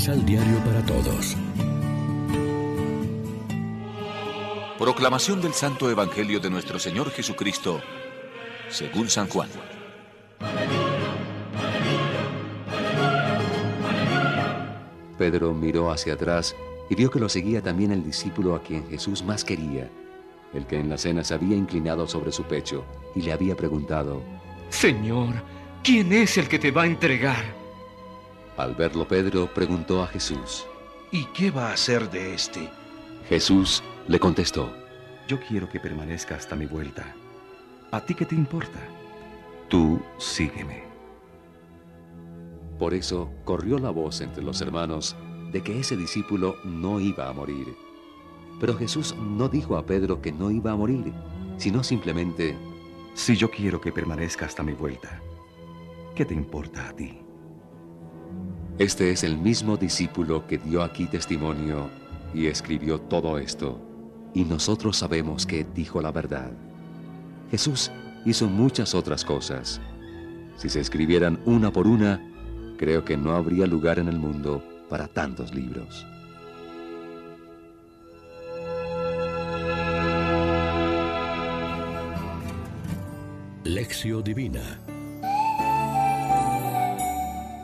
[0.00, 1.36] Misal Diario para Todos.
[4.78, 7.82] Proclamación del Santo Evangelio de nuestro Señor Jesucristo,
[8.70, 9.50] según San Juan.
[15.18, 16.56] Pedro miró hacia atrás
[16.88, 19.86] y vio que lo seguía también el discípulo a quien Jesús más quería,
[20.54, 24.22] el que en la cena se había inclinado sobre su pecho y le había preguntado,
[24.70, 25.34] Señor,
[25.84, 27.59] ¿quién es el que te va a entregar?
[28.56, 30.66] Al verlo Pedro preguntó a Jesús,
[31.12, 32.68] ¿Y qué va a hacer de este?
[33.28, 34.72] Jesús le contestó,
[35.26, 37.14] Yo quiero que permanezca hasta mi vuelta.
[37.90, 38.78] ¿A ti qué te importa?
[39.68, 40.84] Tú sígueme.
[42.78, 45.16] Por eso corrió la voz entre los hermanos
[45.52, 47.76] de que ese discípulo no iba a morir.
[48.60, 51.12] Pero Jesús no dijo a Pedro que no iba a morir,
[51.56, 52.56] sino simplemente,
[53.14, 55.20] Si yo quiero que permanezca hasta mi vuelta,
[56.14, 57.20] ¿qué te importa a ti?
[58.80, 61.90] Este es el mismo discípulo que dio aquí testimonio
[62.32, 63.78] y escribió todo esto,
[64.32, 66.50] y nosotros sabemos que dijo la verdad.
[67.50, 67.90] Jesús
[68.24, 69.82] hizo muchas otras cosas.
[70.56, 72.26] Si se escribieran una por una,
[72.78, 76.06] creo que no habría lugar en el mundo para tantos libros.
[83.62, 84.80] Lección Divina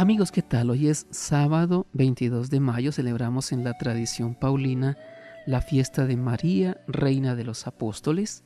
[0.00, 0.70] Amigos, ¿qué tal?
[0.70, 4.96] Hoy es sábado 22 de mayo, celebramos en la tradición paulina
[5.44, 8.42] la fiesta de María, Reina de los Apóstoles,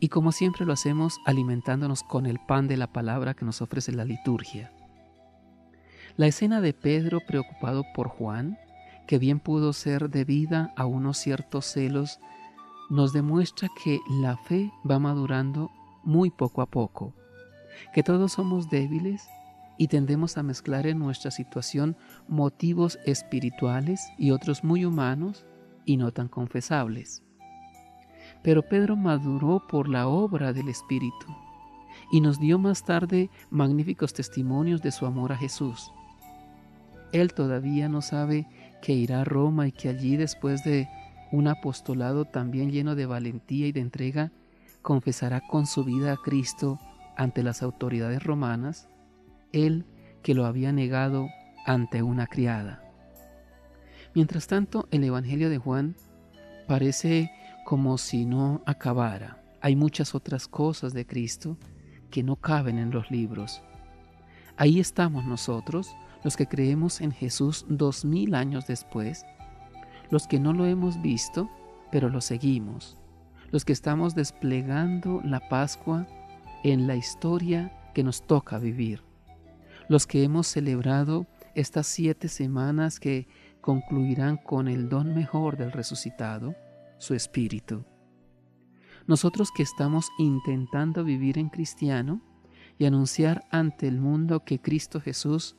[0.00, 3.92] y como siempre lo hacemos alimentándonos con el pan de la palabra que nos ofrece
[3.92, 4.72] la liturgia.
[6.16, 8.56] La escena de Pedro preocupado por Juan,
[9.06, 12.18] que bien pudo ser debida a unos ciertos celos,
[12.88, 15.70] nos demuestra que la fe va madurando
[16.02, 17.12] muy poco a poco,
[17.92, 19.28] que todos somos débiles
[19.78, 21.96] y tendemos a mezclar en nuestra situación
[22.28, 25.46] motivos espirituales y otros muy humanos
[25.84, 27.22] y no tan confesables.
[28.42, 31.26] Pero Pedro maduró por la obra del Espíritu
[32.12, 35.90] y nos dio más tarde magníficos testimonios de su amor a Jesús.
[37.12, 38.46] Él todavía no sabe
[38.82, 40.88] que irá a Roma y que allí después de
[41.32, 44.32] un apostolado también lleno de valentía y de entrega,
[44.82, 46.78] confesará con su vida a Cristo
[47.16, 48.88] ante las autoridades romanas,
[49.54, 49.86] él
[50.22, 51.28] que lo había negado
[51.64, 52.82] ante una criada.
[54.14, 55.96] Mientras tanto, el Evangelio de Juan
[56.68, 57.30] parece
[57.64, 59.42] como si no acabara.
[59.60, 61.56] Hay muchas otras cosas de Cristo
[62.10, 63.62] que no caben en los libros.
[64.56, 69.26] Ahí estamos nosotros, los que creemos en Jesús dos mil años después,
[70.10, 71.50] los que no lo hemos visto,
[71.90, 72.96] pero lo seguimos,
[73.50, 76.06] los que estamos desplegando la Pascua
[76.62, 79.02] en la historia que nos toca vivir,
[79.88, 83.28] los que hemos celebrado estas siete semanas que
[83.60, 86.54] concluirán con el don mejor del resucitado,
[86.98, 87.84] su espíritu.
[89.06, 92.20] Nosotros que estamos intentando vivir en cristiano
[92.78, 95.56] y anunciar ante el mundo que Cristo Jesús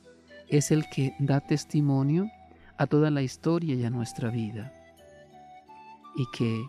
[0.47, 2.30] es el que da testimonio
[2.78, 4.74] a toda la historia y a nuestra vida.
[6.16, 6.66] Y que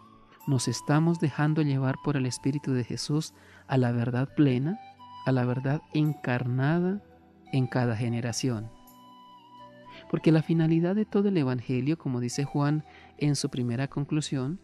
[0.47, 3.34] nos estamos dejando llevar por el Espíritu de Jesús
[3.67, 4.78] a la verdad plena,
[5.25, 7.03] a la verdad encarnada
[7.52, 8.70] en cada generación.
[10.10, 12.84] Porque la finalidad de todo el Evangelio, como dice Juan
[13.18, 14.60] en su primera conclusión,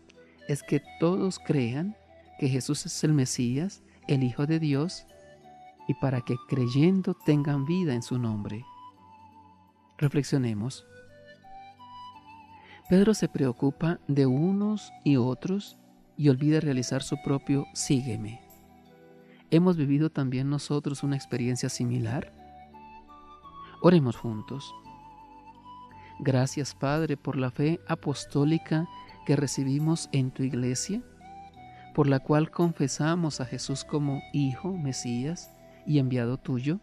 [0.48, 1.96] es que todos crean
[2.38, 5.06] que Jesús es el Mesías, el Hijo de Dios,
[5.88, 8.64] y para que creyendo tengan vida en su nombre.
[9.98, 10.86] Reflexionemos.
[12.88, 15.78] Pedro se preocupa de unos y otros
[16.16, 18.42] y olvida realizar su propio sígueme.
[19.50, 22.41] ¿Hemos vivido también nosotros una experiencia similar?
[23.84, 24.72] Oremos juntos.
[26.20, 28.88] Gracias Padre por la fe apostólica
[29.26, 31.02] que recibimos en tu iglesia,
[31.92, 35.50] por la cual confesamos a Jesús como Hijo, Mesías
[35.84, 36.78] y enviado tuyo,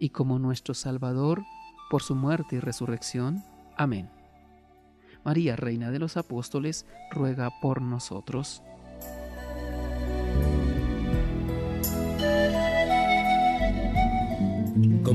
[0.00, 1.44] y como nuestro Salvador
[1.90, 3.44] por su muerte y resurrección.
[3.76, 4.10] Amén.
[5.24, 8.64] María, Reina de los Apóstoles, ruega por nosotros.